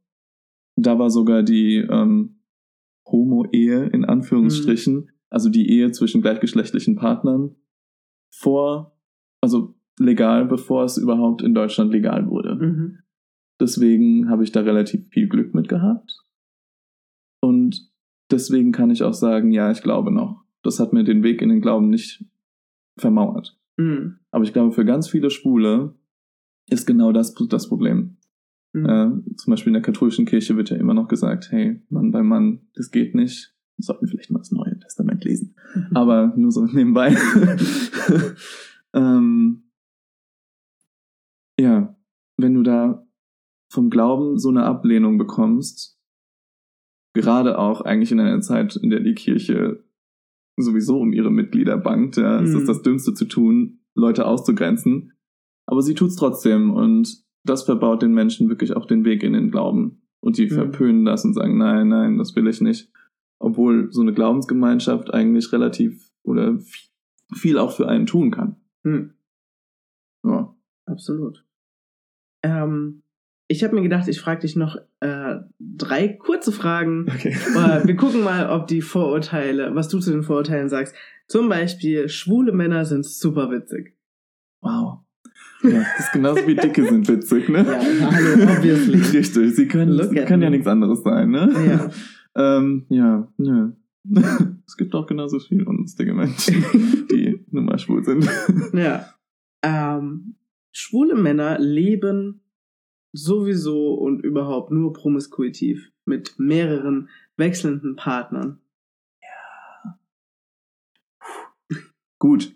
[0.77, 2.39] Da war sogar die ähm,
[3.05, 7.55] Homo-Ehe in Anführungsstrichen, also die Ehe zwischen gleichgeschlechtlichen Partnern,
[8.31, 8.97] vor,
[9.41, 12.55] also legal, bevor es überhaupt in Deutschland legal wurde.
[12.55, 12.97] Mhm.
[13.59, 16.23] Deswegen habe ich da relativ viel Glück mit gehabt.
[17.41, 17.89] Und
[18.31, 20.43] deswegen kann ich auch sagen, ja, ich glaube noch.
[20.63, 22.25] Das hat mir den Weg in den Glauben nicht
[22.97, 23.57] vermauert.
[23.77, 24.17] Hm.
[24.31, 25.95] Aber ich glaube, für ganz viele Schwule
[26.69, 28.17] ist genau das das Problem.
[28.73, 28.85] Hm.
[28.85, 32.23] Äh, zum Beispiel in der katholischen Kirche wird ja immer noch gesagt, hey, Mann bei
[32.23, 33.53] Mann, das geht nicht.
[33.77, 35.55] Wir sollten vielleicht mal das Neue Testament lesen.
[35.93, 37.15] Aber nur so nebenbei.
[38.93, 39.63] ähm,
[41.59, 41.95] ja,
[42.37, 43.04] wenn du da
[43.71, 45.99] vom Glauben so eine Ablehnung bekommst,
[47.13, 49.83] gerade auch eigentlich in einer Zeit, in der die Kirche
[50.57, 52.67] sowieso um ihre Mitglieder bangt, ja, ist das Mhm.
[52.67, 55.13] das Dümmste zu tun, Leute auszugrenzen.
[55.67, 59.51] Aber sie tut's trotzdem und das verbaut den Menschen wirklich auch den Weg in den
[59.51, 60.01] Glauben.
[60.21, 60.49] Und die Mhm.
[60.51, 62.91] verpönen das und sagen, nein, nein, das will ich nicht.
[63.39, 66.57] Obwohl so eine Glaubensgemeinschaft eigentlich relativ oder
[67.33, 68.55] viel- auch für einen tun kann.
[68.83, 69.13] Hm.
[70.23, 70.55] Ja.
[70.87, 71.45] Absolut.
[72.43, 73.03] Ähm,
[73.47, 77.05] ich habe mir gedacht, ich frage dich noch äh, drei kurze Fragen.
[77.07, 77.35] Okay.
[77.83, 80.95] Wir gucken mal, ob die Vorurteile, was du zu den Vorurteilen sagst.
[81.27, 83.95] Zum Beispiel, schwule Männer sind super witzig.
[84.61, 84.99] Wow.
[85.63, 87.65] Ja, das ist genauso wie Dicke sind witzig, ne?
[87.65, 88.97] Ja, hallo, obviously.
[89.17, 91.53] Richtig, sie können, sie können ja nichts anderes sein, ne?
[91.67, 91.89] Ja.
[92.37, 93.71] Ähm, ja, nö.
[94.67, 96.65] es gibt auch genauso viele unlustige Menschen,
[97.09, 98.29] die nun mal schwul sind.
[98.73, 99.05] Ja.
[99.61, 100.35] Ähm,
[100.73, 102.41] schwule Männer leben
[103.15, 108.59] sowieso und überhaupt nur promiskuitiv mit mehreren wechselnden Partnern.
[112.19, 112.55] Gut.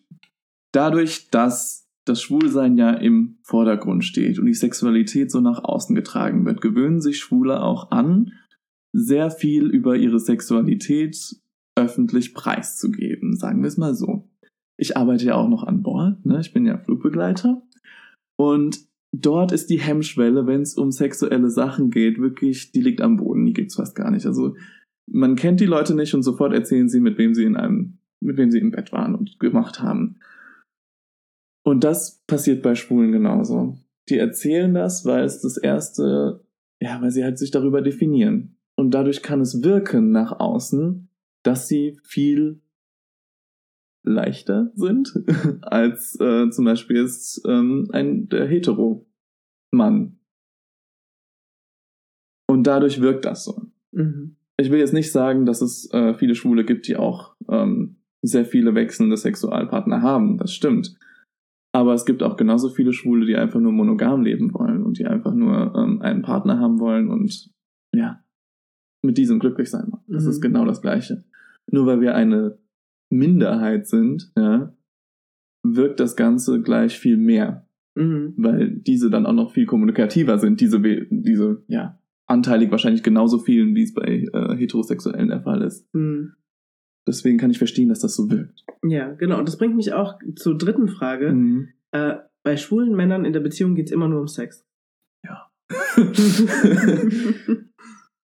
[0.72, 6.45] Dadurch, dass das Schwulsein ja im Vordergrund steht und die Sexualität so nach außen getragen
[6.45, 8.34] wird, gewöhnen sich Schwule auch an,
[8.93, 11.36] sehr viel über ihre Sexualität
[11.76, 14.28] öffentlich preiszugeben, sagen wir es mal so.
[14.78, 16.39] Ich arbeite ja auch noch an Bord, ne?
[16.39, 17.62] ich bin ja Flugbegleiter
[18.38, 23.17] und dort ist die Hemmschwelle, wenn es um sexuelle Sachen geht, wirklich, die liegt am
[23.17, 24.26] Boden, die gibt's fast gar nicht.
[24.26, 24.56] Also
[25.08, 28.38] man kennt die Leute nicht und sofort erzählen sie, mit wem sie in einem, mit
[28.38, 30.19] wem sie im Bett waren und gemacht haben.
[31.63, 33.78] Und das passiert bei Schwulen genauso.
[34.10, 36.43] Die erzählen das, weil es das erste,
[36.80, 38.58] ja, weil sie halt sich darüber definieren.
[38.76, 41.10] Und dadurch kann es wirken nach außen,
[41.43, 42.62] dass sie viel
[44.03, 45.13] leichter sind
[45.62, 50.19] als äh, zum Beispiel jetzt ähm, ein der Hetero-Mann.
[52.49, 53.62] Und dadurch wirkt das so.
[53.91, 54.35] Mhm.
[54.59, 58.45] Ich will jetzt nicht sagen, dass es äh, viele Schwule gibt, die auch ähm, sehr
[58.45, 60.38] viele wechselnde Sexualpartner haben.
[60.38, 60.97] Das stimmt.
[61.71, 65.05] Aber es gibt auch genauso viele Schwule, die einfach nur monogam leben wollen und die
[65.05, 67.51] einfach nur ähm, einen Partner haben wollen und
[67.95, 68.23] ja,
[69.05, 70.03] mit diesem glücklich sein wollen.
[70.07, 70.29] Das Mhm.
[70.31, 71.23] ist genau das Gleiche.
[71.71, 72.57] Nur weil wir eine
[73.10, 74.74] Minderheit sind, ja,
[75.63, 77.69] wirkt das Ganze gleich viel mehr
[78.00, 78.34] Mhm.
[78.38, 83.76] weil diese dann auch noch viel kommunikativer sind, diese, diese, ja, anteilig wahrscheinlich genauso vielen,
[83.76, 85.86] wie es bei äh, Heterosexuellen der Fall ist.
[85.93, 86.34] Mhm.
[87.08, 88.63] Deswegen kann ich verstehen, dass das so wirkt.
[88.84, 89.39] Ja, genau.
[89.39, 91.34] Und das bringt mich auch zur dritten Frage.
[91.34, 91.69] Mhm.
[91.91, 94.65] Äh, bei schwulen Männern in der Beziehung geht's immer nur um Sex.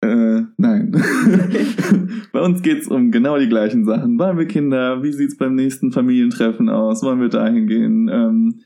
[0.03, 0.91] äh, nein.
[2.33, 4.19] bei uns geht's um genau die gleichen Sachen.
[4.19, 5.03] Wollen wir Kinder?
[5.03, 7.05] Wie sieht's beim nächsten Familientreffen aus?
[7.05, 8.09] Wollen wir dahin gehen?
[8.09, 8.61] Ähm,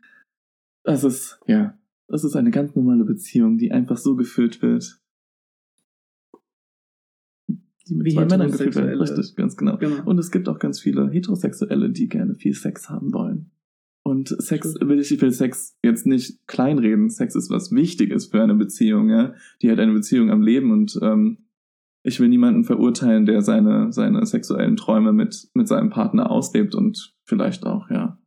[0.83, 4.99] das ist, ja, das ist eine ganz normale Beziehung, die einfach so geführt wird.
[7.87, 8.87] Die mit Wie zwei Männern geführt wird.
[8.87, 9.19] Heterosexuelle.
[9.19, 9.77] Richtig, ganz genau.
[9.77, 10.05] genau.
[10.05, 13.51] Und es gibt auch ganz viele Heterosexuelle, die gerne viel Sex haben wollen.
[14.07, 17.11] Und Sex will ich ich will Sex jetzt nicht kleinreden.
[17.11, 19.35] Sex ist was Wichtiges für eine Beziehung, ja.
[19.63, 21.39] Die hat eine Beziehung am Leben und ähm,
[22.05, 27.17] ich will niemanden verurteilen, der seine, seine sexuellen Träume mit, mit seinem Partner auslebt und
[27.25, 28.21] vielleicht auch, ja,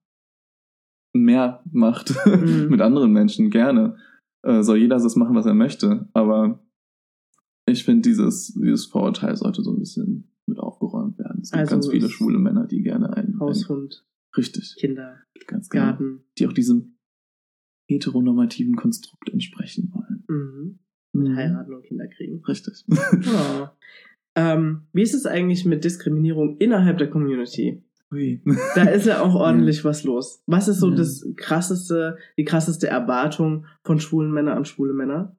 [1.14, 2.68] mehr macht Mhm.
[2.70, 3.50] mit anderen Menschen.
[3.50, 3.96] Gerne.
[4.42, 6.10] Äh, soll jeder das machen, was er möchte.
[6.12, 6.62] Aber
[7.66, 11.40] ich finde, dieses, dieses Vorurteil sollte so ein bisschen mit aufgeräumt werden.
[11.42, 13.30] Es gibt Also ganz viele schwule Männer, die gerne einen.
[13.30, 14.06] einen Haushund,
[14.38, 15.86] richtig, Kinder, ganz genau.
[15.86, 16.24] Garten.
[16.38, 16.96] Die auch diesem
[17.88, 20.24] heteronormativen Konstrukt entsprechen wollen.
[20.28, 20.80] Mhm.
[21.14, 21.36] Mhm.
[21.36, 22.44] Heiraten und Kinder kriegen.
[22.46, 22.86] Richtig.
[23.26, 23.68] Oh.
[24.36, 27.84] Ähm, wie ist es eigentlich mit Diskriminierung innerhalb der Community?
[28.12, 28.42] Ui.
[28.76, 30.44] Da ist ja auch ordentlich was los.
[30.46, 30.96] Was ist so ja.
[30.96, 35.36] das krasseste, die krasseste Erwartung von schwulen Männern an schwule Männer?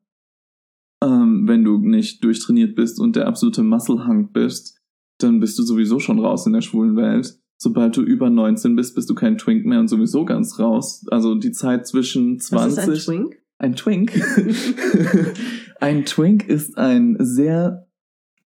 [1.03, 4.79] Ähm, wenn du nicht durchtrainiert bist und der absolute Muscle-Hunk bist,
[5.18, 7.38] dann bist du sowieso schon raus in der schwulen Welt.
[7.62, 11.05] Sobald du über 19 bist, bist du kein Twink mehr und sowieso ganz raus.
[11.11, 12.77] Also die Zeit zwischen 20.
[12.79, 13.42] Was ist ein Twink?
[13.59, 14.12] Ein Twink.
[15.81, 17.87] ein Twink ist ein sehr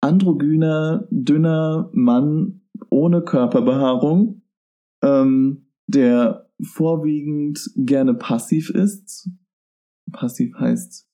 [0.01, 4.43] androgyner, dünner Mann ohne Körperbehaarung,
[5.03, 9.31] ähm, der vorwiegend gerne passiv ist.
[10.11, 11.09] Passiv heißt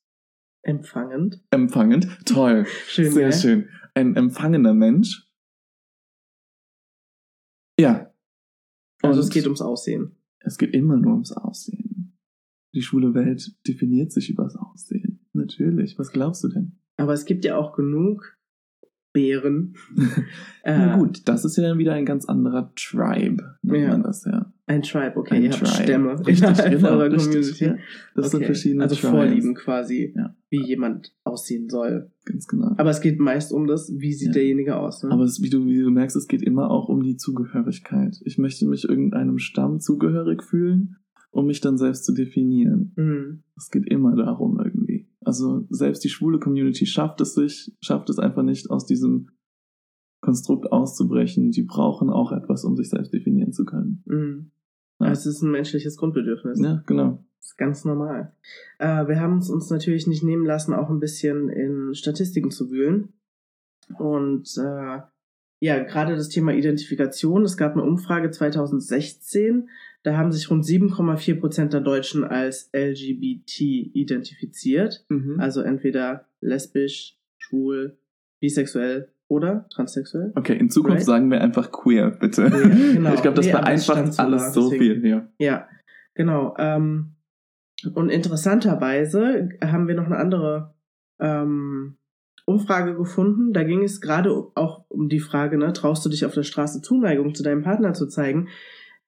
[0.62, 1.42] empfangend.
[1.50, 2.64] Empfangend, toll.
[2.86, 3.32] schön, sehr ja?
[3.32, 3.68] schön.
[3.92, 5.29] Ein empfangender Mensch.
[7.80, 8.12] Ja.
[9.02, 10.16] Also es geht ums Aussehen.
[10.40, 12.18] Es geht immer nur ums Aussehen.
[12.74, 15.26] Die schwule Welt definiert sich übers Aussehen.
[15.32, 15.98] Natürlich.
[15.98, 16.78] Was glaubst du denn?
[16.96, 18.38] Aber es gibt ja auch genug
[19.12, 19.76] Bären.
[20.64, 23.88] Na gut, das ist ja dann wieder ein ganz anderer Tribe, nennt ja.
[23.90, 24.52] man das ja.
[24.70, 25.66] Ein Tribe, okay, ein ihr Tribe.
[25.66, 27.64] habt Stämme richtig, innerhalb genau, eurer Community.
[27.64, 27.76] Ja.
[28.14, 28.37] Das okay.
[28.37, 29.11] sind verschiedene Also Tribes.
[29.11, 30.37] Vorlieben quasi, ja.
[30.48, 32.12] wie jemand aussehen soll.
[32.24, 32.76] Ganz genau.
[32.76, 34.35] Aber es geht meist um das, wie sieht ja.
[34.35, 35.02] derjenige aus.
[35.02, 35.11] Ne?
[35.11, 38.20] Aber es, wie, du, wie du merkst, es geht immer auch um die Zugehörigkeit.
[38.24, 40.98] Ich möchte mich irgendeinem Stamm zugehörig fühlen,
[41.33, 42.92] um mich dann selbst zu definieren.
[42.94, 43.42] Mhm.
[43.56, 45.09] Es geht immer darum irgendwie.
[45.20, 49.30] Also selbst die schwule Community schafft es sich, schafft es einfach nicht aus diesem
[50.20, 51.50] Konstrukt auszubrechen.
[51.50, 54.04] Die brauchen auch etwas, um sich selbst definieren zu können.
[54.06, 54.50] Mhm.
[55.00, 55.10] Ja.
[55.10, 56.60] Es ist ein menschliches Grundbedürfnis.
[56.60, 57.24] Ja, genau.
[57.38, 58.32] Das ist ganz normal.
[58.78, 62.70] Äh, wir haben es uns natürlich nicht nehmen lassen, auch ein bisschen in Statistiken zu
[62.70, 63.14] wühlen.
[63.98, 65.00] Und äh,
[65.62, 67.42] ja, gerade das Thema Identifikation.
[67.42, 69.68] Es gab eine Umfrage 2016
[70.02, 75.04] da haben sich rund 7,4 Prozent der Deutschen als LGBT identifiziert.
[75.08, 75.38] Mhm.
[75.38, 77.98] Also entweder lesbisch, schwul,
[78.40, 80.32] bisexuell oder transsexuell.
[80.34, 81.06] Okay, in Zukunft right?
[81.06, 82.50] sagen wir einfach queer, bitte.
[82.50, 83.10] Queer, genau.
[83.14, 85.06] Ich glaube, das nee, vereinfacht alles so viel.
[85.06, 85.68] Ja, ja
[86.14, 86.54] genau.
[86.58, 87.14] Ähm,
[87.94, 90.74] und interessanterweise haben wir noch eine andere
[91.20, 91.96] ähm,
[92.44, 93.52] Umfrage gefunden.
[93.52, 96.82] Da ging es gerade auch um die Frage, ne, traust du dich auf der Straße
[96.82, 98.48] Zuneigung zu deinem Partner zu zeigen?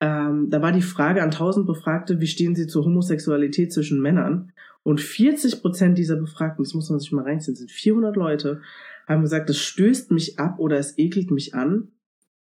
[0.00, 4.52] Ähm, da war die Frage an 1000 Befragte, wie stehen sie zur Homosexualität zwischen Männern?
[4.84, 8.62] Und 40 Prozent dieser Befragten, das muss man sich mal reinziehen, sind 400 Leute,
[9.06, 11.92] haben gesagt, das stößt mich ab oder es ekelt mich an.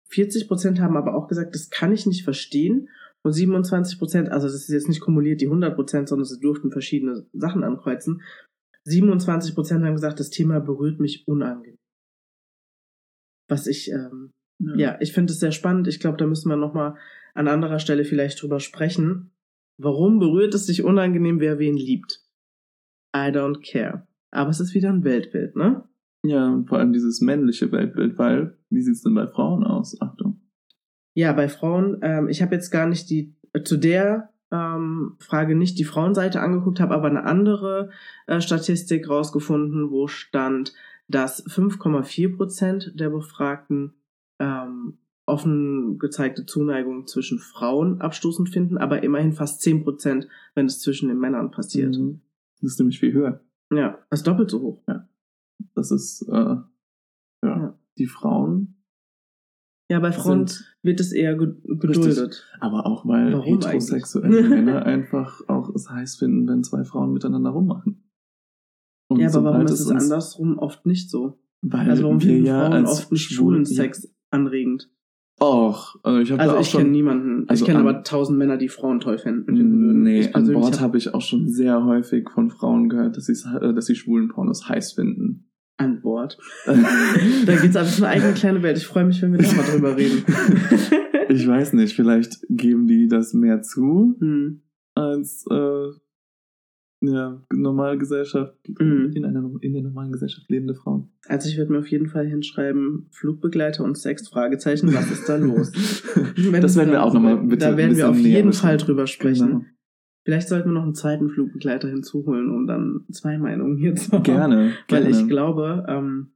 [0.10, 2.90] 40 Prozent haben aber auch gesagt, das kann ich nicht verstehen.
[3.24, 6.72] Und 27 Prozent, also das ist jetzt nicht kumuliert die 100 Prozent, sondern sie durften
[6.72, 8.22] verschiedene Sachen ankreuzen.
[8.84, 11.78] 27 Prozent haben gesagt, das Thema berührt mich unangenehm.
[13.48, 14.76] Was ich, ähm, ja.
[14.76, 15.88] ja, ich finde es sehr spannend.
[15.88, 16.96] Ich glaube, da müssen wir nochmal
[17.34, 19.32] an anderer Stelle vielleicht drüber sprechen.
[19.78, 22.24] Warum berührt es dich unangenehm, wer wen liebt?
[23.16, 24.08] I don't care.
[24.32, 25.88] Aber es ist wieder ein Weltbild, ne?
[26.26, 30.00] Ja, und vor allem dieses männliche Weltbild, weil, wie sieht's denn bei Frauen aus?
[30.02, 30.42] Achtung.
[31.16, 35.56] Ja, bei Frauen, ähm, ich habe jetzt gar nicht die, äh, zu der ähm, Frage
[35.56, 37.90] nicht die Frauenseite angeguckt, habe aber eine andere
[38.28, 40.74] äh, Statistik rausgefunden, wo stand,
[41.08, 43.94] dass 5,4 Prozent der Befragten
[44.40, 51.10] ähm, offen gezeigte Zuneigung zwischen Frauen abstoßend finden, aber immerhin fast 10%, wenn es zwischen
[51.10, 51.98] den Männern passiert.
[51.98, 52.22] Mhm.
[52.62, 53.42] Das ist nämlich viel höher.
[53.74, 54.84] Ja, das ist doppelt so hoch.
[54.88, 55.03] Ja.
[55.84, 56.64] Das ist, äh, ja,
[57.42, 57.80] ja.
[57.98, 58.78] die Frauen.
[59.92, 60.50] Ja, bei Frauen
[60.82, 62.08] wird es eher geduldet.
[62.08, 62.44] Richtig.
[62.62, 67.50] Aber auch weil Warum heterosexuelle Männer einfach auch es heiß finden, wenn zwei Frauen miteinander
[67.50, 68.10] rummachen.
[69.10, 71.38] Und ja, aber warum ist es andersrum oft nicht so?
[71.62, 74.90] Weil also warum finden ja Frauen oft nicht schwulen Sex anregend?
[75.42, 77.50] Och, also ich habe Also ich kenne niemanden.
[77.50, 80.04] Also ich kenne aber tausend Männer, die Frauen toll finden würden.
[80.04, 83.86] Nee, an Bord habe ich auch schon sehr häufig von Frauen gehört, dass, äh, dass
[83.86, 85.50] sie schwulen Pornos heiß finden.
[85.78, 86.38] An Bord.
[86.66, 88.78] da geht's einfach eine eigene kleine Welt.
[88.78, 90.24] Ich freue mich, wenn wir da mal drüber reden.
[91.30, 94.62] ich weiß nicht, vielleicht geben die das mehr zu, hm.
[94.96, 95.88] als äh,
[97.06, 99.12] ja, normale Gesellschaft, mhm.
[99.14, 101.10] in, einer, in der normalen Gesellschaft lebende Frauen.
[101.28, 105.36] Also ich würde mir auf jeden Fall hinschreiben, Flugbegleiter und Sex, Fragezeichen, was ist da
[105.36, 105.72] los?
[105.74, 109.48] das werden wir auch nochmal bitte Da werden wir auf jeden Fall drüber sprechen.
[109.48, 109.66] Genau.
[110.24, 114.24] Vielleicht sollten wir noch einen zweiten Flugbegleiter hinzuholen, um dann zwei Meinungen hier zu haben.
[114.24, 114.74] Gerne.
[114.90, 116.32] Weil ich glaube, ähm,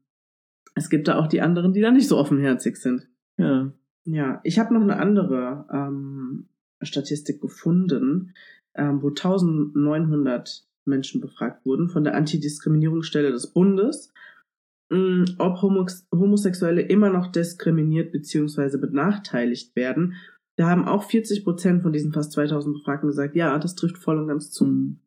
[0.76, 3.08] es gibt da auch die anderen, die da nicht so offenherzig sind.
[3.38, 3.72] Ja.
[4.06, 6.48] Ja, ich habe noch eine andere ähm,
[6.82, 8.34] Statistik gefunden
[8.78, 14.14] ähm, wo 1900 Menschen befragt wurden von der Antidiskriminierungsstelle des Bundes,
[14.90, 18.78] mh, mm, ob Homosexuelle immer noch diskriminiert bzw.
[18.78, 20.14] benachteiligt werden.
[20.58, 24.18] Da haben auch 40 Prozent von diesen fast 2000 Befragten gesagt, ja, das trifft voll
[24.18, 24.66] und ganz zu.
[24.66, 25.00] Mhm.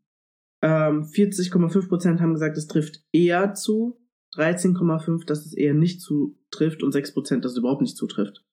[0.63, 3.99] Ähm, 40,5 Prozent haben gesagt, es trifft eher zu.
[4.37, 8.45] 13,5, dass es eher nicht zutrifft und 6 Prozent, dass es überhaupt nicht zutrifft.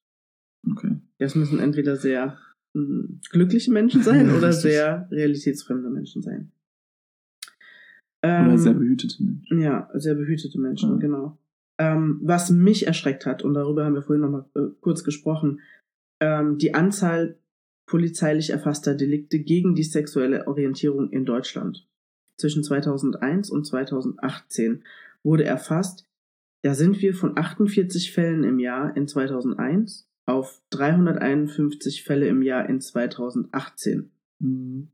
[0.71, 0.97] Okay.
[1.19, 2.39] Das müssen entweder sehr
[2.73, 6.51] mh, glückliche Menschen sein oder sehr realitätsfremde Menschen sein.
[8.23, 9.61] Oder Ähm, sehr behütete Menschen.
[9.61, 10.97] Ja, sehr behütete Menschen, Ja.
[10.97, 11.37] genau.
[11.79, 15.59] Ähm, was mich erschreckt hat, und darüber haben wir vorhin nochmal äh, kurz gesprochen,
[16.19, 17.37] ähm, die Anzahl
[17.85, 21.87] polizeilich erfasster Delikte gegen die sexuelle Orientierung in Deutschland.
[22.37, 24.83] Zwischen 2001 und 2018
[25.23, 26.05] wurde erfasst,
[26.63, 32.67] da sind wir von 48 Fällen im Jahr in 2001 auf 351 Fälle im Jahr
[32.69, 34.89] in 2018 Mhm.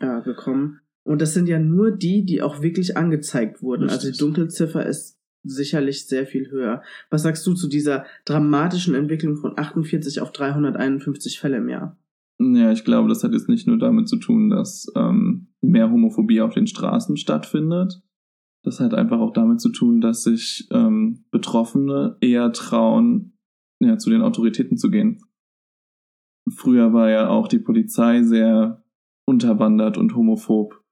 [0.00, 0.80] äh, gekommen.
[1.04, 3.84] Und das sind ja nur die, die auch wirklich angezeigt wurden.
[3.84, 4.18] Also die Richtig.
[4.18, 6.82] Dunkelziffer ist sicherlich sehr viel höher.
[7.10, 11.96] Was sagst du zu dieser dramatischen Entwicklung von 48 auf 351 Fälle im Jahr?
[12.40, 16.40] Ja, ich glaube, das hat jetzt nicht nur damit zu tun, dass ähm, mehr Homophobie
[16.40, 18.02] auf den Straßen stattfindet.
[18.64, 23.38] Das hat einfach auch damit zu tun, dass sich ähm, Betroffene eher trauen,
[23.80, 25.20] ja, zu den Autoritäten zu gehen.
[26.48, 28.82] Früher war ja auch die Polizei sehr
[29.26, 30.82] unterwandert und homophob.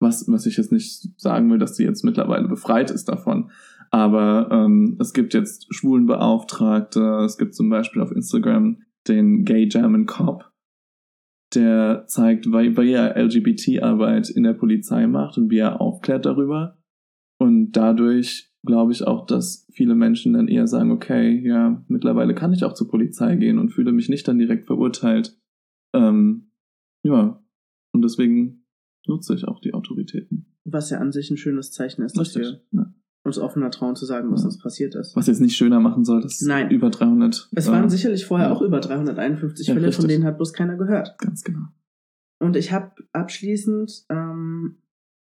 [0.00, 3.50] Was, was ich jetzt nicht sagen will, dass sie jetzt mittlerweile befreit ist davon.
[3.90, 10.06] Aber ähm, es gibt jetzt Schwulenbeauftragte, es gibt zum Beispiel auf Instagram den Gay German
[10.06, 10.52] Cop,
[11.54, 16.78] der zeigt, wie, wie er LGBT-Arbeit in der Polizei macht und wie er aufklärt darüber.
[17.40, 22.52] Und dadurch glaube ich auch, dass viele Menschen dann eher sagen, okay, ja, mittlerweile kann
[22.52, 25.38] ich auch zur Polizei gehen und fühle mich nicht dann direkt verurteilt.
[25.94, 26.50] Ähm,
[27.04, 27.42] ja,
[27.94, 28.66] und deswegen
[29.06, 30.46] nutze ich auch die Autoritäten.
[30.64, 32.87] Was ja an sich ein schönes Zeichen ist, dass wir Ja.
[33.28, 34.48] Uns offener trauen zu sagen, was Ja.
[34.48, 35.14] das passiert ist.
[35.14, 36.70] Was jetzt nicht schöner machen soll, dass Nein.
[36.70, 37.48] über 300.
[37.54, 38.52] Es waren äh, sicherlich vorher ja.
[38.52, 40.08] auch über 351 Ja, Fälle, von richtig.
[40.16, 41.16] denen hat bloß keiner gehört.
[41.18, 41.66] Ganz genau.
[42.40, 44.78] Und ich habe abschließend ähm,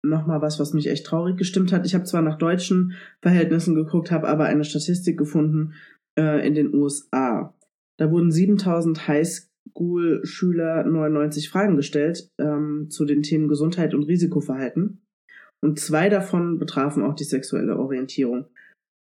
[0.02, 1.84] nochmal was, was mich echt traurig gestimmt hat.
[1.86, 5.72] Ich habe zwar nach deutschen Verhältnissen geguckt, habe aber eine Statistik gefunden
[6.18, 7.54] äh, in den USA.
[7.98, 15.00] Da wurden 7000 Highschool-Schüler 99 Fragen gestellt ähm, zu den Themen Gesundheit und Risikoverhalten.
[15.62, 18.46] Und zwei davon betrafen auch die sexuelle Orientierung.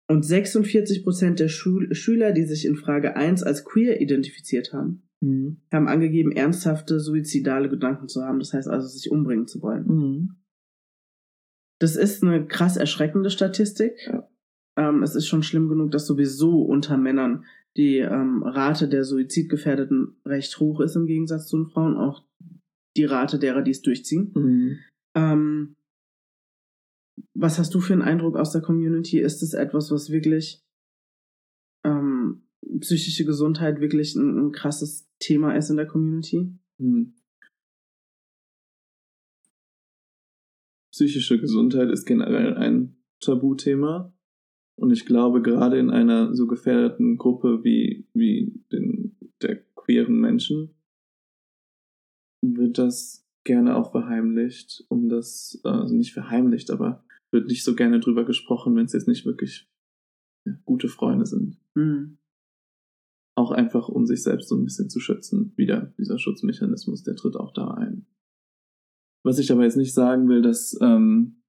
[0.09, 5.03] Und 46 Prozent der Schul Schüler, die sich in Frage 1 als queer identifiziert haben,
[5.21, 5.57] Mhm.
[5.71, 8.39] haben angegeben, ernsthafte suizidale Gedanken zu haben.
[8.39, 9.85] Das heißt also, sich umbringen zu wollen.
[9.87, 10.35] Mhm.
[11.79, 13.93] Das ist eine krass erschreckende Statistik.
[14.07, 14.27] Ja.
[14.77, 17.45] Ähm, es ist schon schlimm genug, dass sowieso unter Männern
[17.77, 21.97] die ähm, Rate der Suizidgefährdeten recht hoch ist im Gegensatz zu den Frauen.
[21.97, 22.23] Auch
[22.97, 24.31] die Rate derer, die es durchziehen.
[24.35, 24.79] Mhm.
[25.15, 25.75] Ähm,
[27.33, 29.19] was hast du für einen Eindruck aus der Community?
[29.19, 30.63] Ist es etwas, was wirklich
[31.83, 32.43] ähm,
[32.79, 36.53] psychische Gesundheit wirklich ein, ein krasses Thema ist in der Community?
[36.77, 37.13] Mhm.
[40.91, 44.13] Psychische Gesundheit ist generell ein Tabuthema.
[44.75, 50.75] Und ich glaube, gerade in einer so gefährdeten Gruppe wie, wie den, der queeren Menschen
[52.41, 57.75] wird das gerne auch verheimlicht, um das, äh, also nicht verheimlicht, aber wird nicht so
[57.75, 59.69] gerne drüber gesprochen, wenn es jetzt nicht wirklich
[60.65, 61.59] gute Freunde sind.
[61.75, 62.17] Mhm.
[63.35, 65.53] Auch einfach, um sich selbst so ein bisschen zu schützen.
[65.55, 68.05] Wieder dieser Schutzmechanismus, der tritt auch da ein.
[69.23, 71.43] Was ich aber jetzt nicht sagen will, dass, ähm,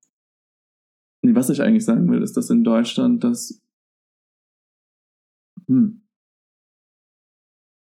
[1.22, 3.62] nee, was ich eigentlich sagen will, ist, dass in Deutschland das,
[5.66, 6.02] hm.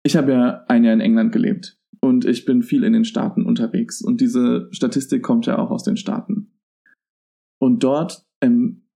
[0.03, 3.43] Ich habe ja ein Jahr in England gelebt und ich bin viel in den Staaten
[3.43, 6.54] unterwegs und diese Statistik kommt ja auch aus den Staaten.
[7.59, 8.87] Und dort ähm,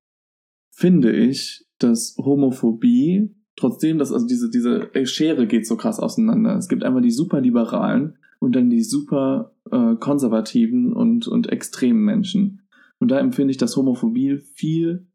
[0.71, 6.55] finde ich, dass Homophobie, trotzdem, dass also diese, diese Schere geht so krass auseinander.
[6.57, 12.67] Es gibt einmal die Superliberalen und dann die super äh, konservativen und, und extremen Menschen.
[12.99, 15.07] Und da empfinde ich, dass Homophobie viel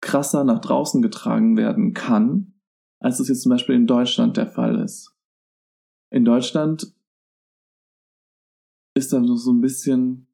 [0.00, 2.54] krasser nach draußen getragen werden kann,
[3.00, 5.14] als es jetzt zum Beispiel in Deutschland der Fall ist.
[6.10, 6.94] In Deutschland
[8.94, 10.26] ist da noch so ein bisschen,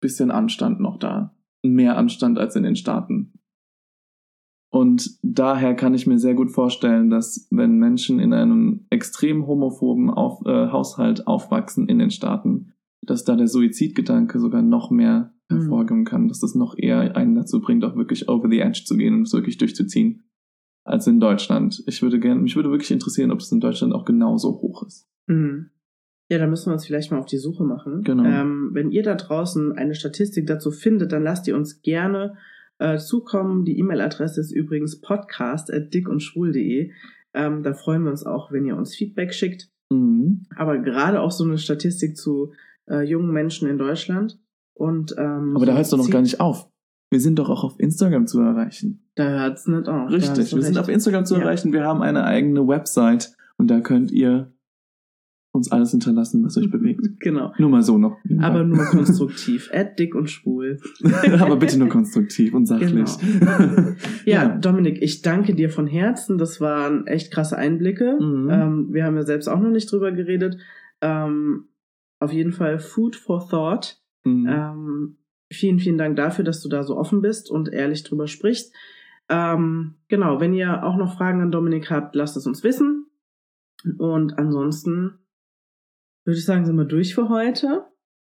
[0.00, 1.34] bisschen Anstand noch da.
[1.62, 3.32] Mehr Anstand als in den Staaten.
[4.72, 10.10] Und daher kann ich mir sehr gut vorstellen, dass wenn Menschen in einem extrem homophoben
[10.10, 15.56] Auf, äh, Haushalt aufwachsen in den Staaten, dass da der Suizidgedanke sogar noch mehr Mhm.
[15.56, 18.96] hervorgeben kann, dass das noch eher einen dazu bringt, auch wirklich over the edge zu
[18.96, 20.22] gehen und es wirklich durchzuziehen,
[20.84, 21.82] als in Deutschland.
[21.86, 25.08] Ich würde gerne, mich würde wirklich interessieren, ob es in Deutschland auch genauso hoch ist.
[25.26, 25.70] Mhm.
[26.30, 28.02] Ja, da müssen wir uns vielleicht mal auf die Suche machen.
[28.02, 28.24] Genau.
[28.24, 32.36] Ähm, wenn ihr da draußen eine Statistik dazu findet, dann lasst ihr uns gerne
[32.78, 33.64] äh, zukommen.
[33.64, 36.90] Die E-Mail-Adresse ist übrigens podcast.dickundschwul.de.
[37.34, 39.70] Ähm, da freuen wir uns auch, wenn ihr uns Feedback schickt.
[39.90, 40.42] Mhm.
[40.56, 42.52] Aber gerade auch so eine Statistik zu
[42.88, 44.38] äh, jungen Menschen in Deutschland.
[44.74, 46.68] Und, ähm, Aber da hört es doch noch gar nicht auf.
[47.10, 49.04] Wir sind doch auch auf Instagram zu erreichen.
[49.16, 50.10] Da hört es nicht auf.
[50.10, 50.78] Richtig, wir sind recht.
[50.78, 51.40] auf Instagram zu Ja.
[51.42, 51.72] erreichen.
[51.72, 54.52] Wir haben eine eigene Website Und da könnt ihr
[55.52, 57.00] uns alles hinterlassen, was euch bewegt.
[57.20, 57.52] Genau.
[57.58, 58.18] Nur mal so noch.
[58.40, 59.70] Aber nur konstruktiv.
[59.74, 60.78] Add dick und schwul.
[61.40, 62.90] Aber bitte nur konstruktiv und sachlich.
[63.18, 63.94] Genau.
[64.24, 64.48] Ja, Ja.
[64.48, 66.38] Dominik, ich danke dir von Herzen.
[66.38, 68.18] Das waren echt krasse Einblicke.
[68.20, 68.48] Mhm.
[68.50, 70.56] Ähm, wir haben ja selbst auch noch nicht drüber geredet.
[71.00, 71.64] Ähm,
[72.20, 73.98] auf jeden Fall Food for Thought.
[74.24, 74.46] Mhm.
[74.48, 75.16] Ähm,
[75.50, 78.74] vielen, vielen Dank dafür, dass du da so offen bist und ehrlich drüber sprichst.
[79.28, 83.06] Ähm, genau, wenn ihr auch noch Fragen an Dominik habt, lasst es uns wissen.
[83.96, 85.19] Und ansonsten
[86.24, 87.84] würde ich sagen, sind wir durch für heute.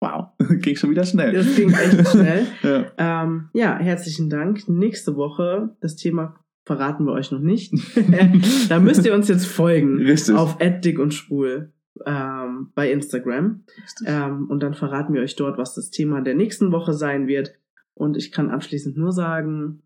[0.01, 0.27] Wow,
[0.61, 1.33] Ging schon wieder schnell.
[1.33, 2.47] das ging echt schnell.
[2.63, 2.85] ja.
[2.97, 4.67] Ähm, ja, herzlichen Dank.
[4.67, 7.73] Nächste Woche, das Thema verraten wir euch noch nicht.
[8.69, 10.35] da müsst ihr uns jetzt folgen Richtig.
[10.35, 11.73] auf dick und schwul
[12.05, 13.63] ähm, bei Instagram.
[14.05, 17.53] Ähm, und dann verraten wir euch dort, was das Thema der nächsten Woche sein wird.
[17.93, 19.83] Und ich kann abschließend nur sagen,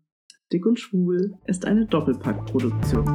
[0.52, 3.06] Dick und Schwul ist eine Doppelpackproduktion.